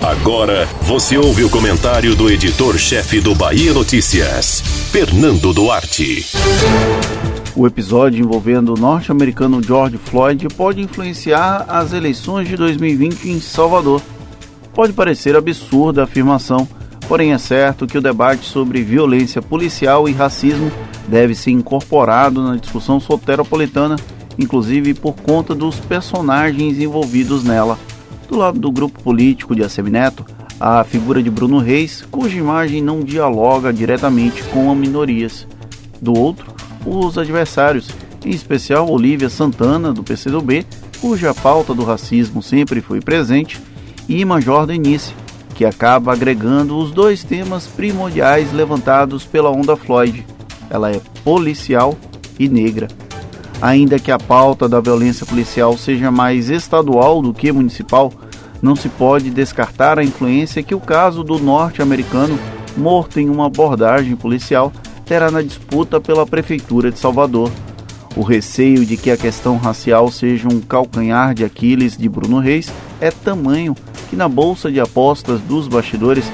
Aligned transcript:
Agora 0.00 0.66
você 0.82 1.18
ouve 1.18 1.44
o 1.44 1.50
comentário 1.50 2.14
do 2.14 2.30
editor-chefe 2.30 3.20
do 3.20 3.34
Bahia 3.34 3.74
Notícias, 3.74 4.60
Fernando 4.90 5.52
Duarte. 5.52 6.24
O 7.54 7.66
episódio 7.66 8.24
envolvendo 8.24 8.72
o 8.72 8.80
norte-americano 8.80 9.62
George 9.62 9.98
Floyd 9.98 10.48
pode 10.56 10.80
influenciar 10.80 11.66
as 11.68 11.92
eleições 11.92 12.48
de 12.48 12.56
2020 12.56 13.28
em 13.28 13.40
Salvador. 13.40 14.00
Pode 14.72 14.94
parecer 14.94 15.36
absurda 15.36 16.00
a 16.00 16.04
afirmação, 16.04 16.66
porém 17.06 17.32
é 17.32 17.38
certo 17.38 17.86
que 17.86 17.98
o 17.98 18.02
debate 18.02 18.46
sobre 18.46 18.82
violência 18.82 19.42
policial 19.42 20.08
e 20.08 20.12
racismo 20.12 20.72
deve 21.06 21.34
ser 21.34 21.50
incorporado 21.50 22.42
na 22.42 22.56
discussão 22.56 22.98
soteropolitana, 22.98 23.96
inclusive 24.38 24.94
por 24.94 25.14
conta 25.16 25.54
dos 25.54 25.76
personagens 25.76 26.78
envolvidos 26.78 27.44
nela. 27.44 27.78
Do 28.30 28.36
lado 28.36 28.60
do 28.60 28.70
grupo 28.70 29.02
político 29.02 29.56
de 29.56 29.64
Assemineto, 29.64 30.24
a 30.60 30.84
figura 30.84 31.20
de 31.20 31.28
Bruno 31.28 31.58
Reis, 31.58 32.04
cuja 32.12 32.38
imagem 32.38 32.80
não 32.80 33.00
dialoga 33.00 33.72
diretamente 33.72 34.40
com 34.44 34.70
as 34.70 34.78
minorias. 34.78 35.48
Do 36.00 36.16
outro, 36.16 36.46
os 36.86 37.18
adversários, 37.18 37.90
em 38.24 38.30
especial 38.30 38.88
Olívia 38.88 39.28
Santana, 39.28 39.92
do 39.92 40.04
PCdoB, 40.04 40.64
cuja 41.00 41.34
pauta 41.34 41.74
do 41.74 41.82
racismo 41.82 42.40
sempre 42.40 42.80
foi 42.80 43.00
presente, 43.00 43.60
e 44.08 44.24
Major 44.24 44.64
Denise, 44.64 45.12
que 45.56 45.64
acaba 45.64 46.12
agregando 46.12 46.78
os 46.78 46.92
dois 46.92 47.24
temas 47.24 47.66
primordiais 47.66 48.52
levantados 48.52 49.24
pela 49.24 49.50
onda 49.50 49.74
Floyd. 49.76 50.24
Ela 50.70 50.92
é 50.92 51.00
policial 51.24 51.98
e 52.38 52.48
negra. 52.48 52.86
Ainda 53.60 53.98
que 53.98 54.10
a 54.10 54.18
pauta 54.18 54.66
da 54.66 54.80
violência 54.80 55.26
policial 55.26 55.76
seja 55.76 56.10
mais 56.10 56.48
estadual 56.48 57.20
do 57.20 57.34
que 57.34 57.52
municipal, 57.52 58.10
não 58.62 58.76
se 58.76 58.88
pode 58.88 59.30
descartar 59.30 59.98
a 59.98 60.04
influência 60.04 60.62
que 60.62 60.74
o 60.74 60.80
caso 60.80 61.24
do 61.24 61.38
norte-americano 61.38 62.38
morto 62.76 63.18
em 63.18 63.28
uma 63.28 63.46
abordagem 63.46 64.16
policial 64.16 64.72
terá 65.04 65.30
na 65.30 65.42
disputa 65.42 66.00
pela 66.00 66.26
Prefeitura 66.26 66.90
de 66.90 66.98
Salvador. 66.98 67.50
O 68.16 68.22
receio 68.22 68.84
de 68.84 68.96
que 68.96 69.10
a 69.10 69.16
questão 69.16 69.56
racial 69.56 70.10
seja 70.10 70.48
um 70.48 70.60
calcanhar 70.60 71.34
de 71.34 71.44
Aquiles 71.44 71.96
de 71.96 72.08
Bruno 72.08 72.38
Reis 72.38 72.72
é 73.00 73.10
tamanho 73.10 73.74
que 74.08 74.16
na 74.16 74.28
bolsa 74.28 74.70
de 74.70 74.80
apostas 74.80 75.40
dos 75.40 75.68
bastidores 75.68 76.30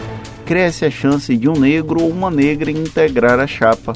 cresce 0.47 0.85
a 0.85 0.91
chance 0.91 1.37
de 1.37 1.49
um 1.49 1.55
negro 1.55 2.03
ou 2.03 2.11
uma 2.11 2.31
negra 2.31 2.71
integrar 2.71 3.39
a 3.39 3.47
chapa. 3.47 3.93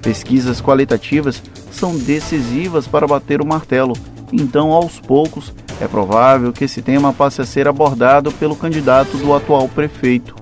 Pesquisas 0.00 0.60
qualitativas 0.60 1.42
são 1.70 1.96
decisivas 1.96 2.86
para 2.86 3.06
bater 3.06 3.42
o 3.42 3.46
martelo, 3.46 3.94
então 4.32 4.70
aos 4.72 4.98
poucos 4.98 5.52
é 5.80 5.88
provável 5.88 6.52
que 6.52 6.64
esse 6.64 6.82
tema 6.82 7.12
passe 7.12 7.40
a 7.40 7.46
ser 7.46 7.66
abordado 7.66 8.30
pelo 8.32 8.54
candidato 8.54 9.16
do 9.16 9.34
atual 9.34 9.66
prefeito. 9.68 10.34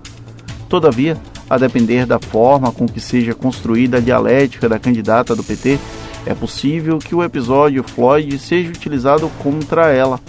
Todavia, 0.69 1.17
a 1.49 1.57
depender 1.57 2.05
da 2.05 2.19
forma 2.19 2.73
com 2.73 2.87
que 2.87 3.01
seja 3.01 3.35
construída 3.35 3.99
a 3.99 4.01
dialética 4.01 4.69
da 4.69 4.79
candidata 4.79 5.37
do 5.37 5.45
PT, 5.45 5.79
é 6.27 6.35
possível 6.35 6.99
que 6.99 7.15
o 7.15 7.23
episódio 7.23 7.85
Floyd 7.85 8.37
seja 8.39 8.69
utilizado 8.69 9.31
contra 9.43 9.93
ela. 9.93 10.21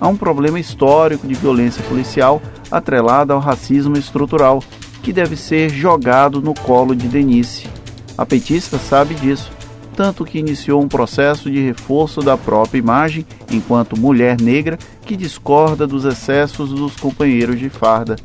Há 0.00 0.08
um 0.08 0.16
problema 0.16 0.58
histórico 0.58 1.26
de 1.26 1.34
violência 1.34 1.82
policial 1.84 2.42
atrelado 2.70 3.32
ao 3.32 3.38
racismo 3.38 3.96
estrutural, 3.96 4.62
que 5.02 5.12
deve 5.12 5.36
ser 5.36 5.70
jogado 5.70 6.42
no 6.42 6.54
colo 6.54 6.94
de 6.94 7.06
Denise. 7.06 7.66
A 8.18 8.26
petista 8.26 8.78
sabe 8.78 9.14
disso 9.14 9.50
tanto 10.00 10.24
que 10.24 10.38
iniciou 10.38 10.80
um 10.80 10.88
processo 10.88 11.50
de 11.50 11.60
reforço 11.60 12.22
da 12.22 12.34
própria 12.34 12.78
imagem 12.78 13.26
enquanto 13.50 14.00
mulher 14.00 14.40
negra 14.40 14.78
que 15.04 15.14
discorda 15.14 15.86
dos 15.86 16.06
excessos 16.06 16.70
dos 16.70 16.96
companheiros 16.96 17.58
de 17.58 17.68
farda. 17.68 18.16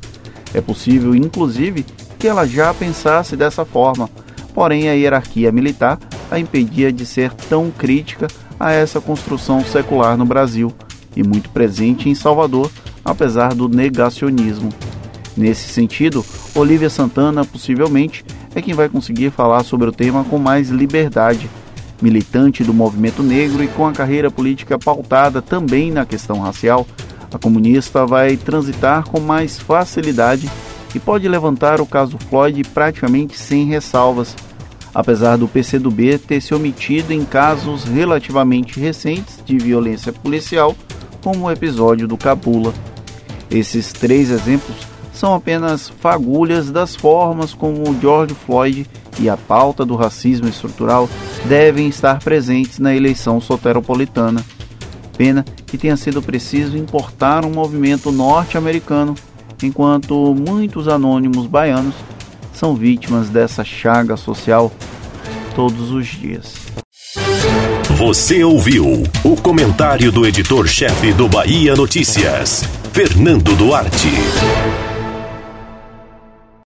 É 0.54 0.62
possível, 0.62 1.14
inclusive, 1.14 1.86
que 2.18 2.30
ela 2.30 2.48
já 2.48 2.74
pensasse 2.74 3.36
dessa 3.36 3.66
forma, 3.66 4.10
porém 4.54 4.88
a 4.88 4.94
hierarquia 4.94 5.52
militar 5.52 6.00
a 6.32 6.40
impedia 6.40 6.94
de 6.94 7.06
ser 7.06 7.34
tão 7.34 7.70
crítica 7.70 8.28
a 8.58 8.72
essa 8.72 9.02
construção 9.02 9.60
secular 9.60 10.16
no 10.16 10.26
Brasil 10.26 10.72
e 11.14 11.24
muito 11.24 11.50
presente 11.50 12.08
em 12.08 12.16
Salvador, 12.16 12.72
apesar 13.04 13.54
do 13.54 13.68
negacionismo. 13.68 14.70
Nesse 15.36 15.68
sentido, 15.68 16.26
Olivia 16.56 16.90
Santana 16.90 17.44
possivelmente 17.44 18.24
é 18.56 18.62
quem 18.62 18.74
vai 18.74 18.88
conseguir 18.88 19.30
falar 19.30 19.66
sobre 19.66 19.90
o 19.90 19.92
tema 19.92 20.24
com 20.24 20.38
mais 20.38 20.70
liberdade. 20.70 21.50
Militante 22.02 22.64
do 22.64 22.74
movimento 22.74 23.24
negro 23.24 23.64
e 23.64 23.68
com 23.68 23.88
a 23.88 23.94
carreira 23.94 24.30
política 24.30 24.78
pautada 24.78 25.42
também 25.42 25.92
na 25.92 26.06
questão 26.06 26.40
racial, 26.40 26.86
a 27.34 27.38
comunista 27.38 28.06
vai 28.06 28.38
transitar 28.38 29.08
com 29.08 29.20
mais 29.20 29.60
facilidade 29.60 30.50
e 30.94 31.00
pode 31.00 31.28
levantar 31.28 31.82
o 31.82 31.86
caso 31.86 32.18
Floyd 32.18 32.64
praticamente 32.74 33.38
sem 33.38 33.66
ressalvas, 33.66 34.36
apesar 34.94 35.38
do 35.38 35.48
PCdoB 35.48 36.18
ter 36.20 36.42
se 36.42 36.54
omitido 36.54 37.12
em 37.12 37.26
casos 37.26 37.84
relativamente 37.84 38.80
recentes 38.80 39.40
de 39.46 39.58
violência 39.58 40.14
policial, 40.14 40.76
como 41.22 41.46
o 41.46 41.52
episódio 41.52 42.08
do 42.08 42.18
Cabula. 42.18 42.74
Esses 43.50 43.92
três 43.92 44.30
exemplos 44.30 44.95
são 45.16 45.34
apenas 45.34 45.90
fagulhas 46.00 46.70
das 46.70 46.96
formas 46.96 47.54
como 47.54 47.98
George 48.00 48.36
Floyd 48.36 48.86
e 49.18 49.30
a 49.30 49.38
pauta 49.38 49.86
do 49.86 49.96
racismo 49.96 50.48
estrutural 50.48 51.10
devem 51.46 51.88
estar 51.88 52.20
presentes 52.20 52.80
na 52.80 52.94
eleição 52.94 53.40
soteropolitana. 53.40 54.44
Pena 55.18 55.46
que 55.66 55.78
tenha 55.78 55.96
sido 55.96 56.22
preciso 56.22 56.78
importar 56.78 57.46
um 57.46 57.50
movimento 57.50 58.12
norte-americano, 58.12 59.16
enquanto 59.64 60.36
muitos 60.36 60.90
anônimos 60.90 61.48
baianos 61.48 61.96
são 62.54 62.76
vítimas 62.76 63.30
dessa 63.30 63.64
chaga 63.64 64.18
social 64.18 64.72
todos 65.56 65.92
os 65.92 66.08
dias. 66.08 66.54
Você 67.92 68.44
ouviu 68.44 69.04
o 69.24 69.36
comentário 69.38 70.12
do 70.12 70.26
editor-chefe 70.26 71.14
do 71.14 71.30
Bahia 71.30 71.76
Notícias, 71.76 72.64
Fernando 72.92 73.56
Duarte. 73.56 74.10